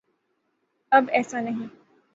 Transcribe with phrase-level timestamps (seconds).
[0.91, 1.67] اب ایسا نہیں۔